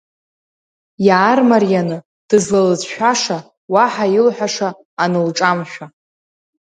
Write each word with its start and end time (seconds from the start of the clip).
Иаармарианы 1.07 1.97
дызлалыцәцаша, 2.27 3.37
уаҳа 3.73 4.05
илҳәаша 4.17 4.69
анылҿамшәа… 5.03 5.85